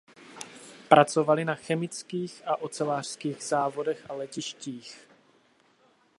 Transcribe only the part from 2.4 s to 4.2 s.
a ocelářských závodech a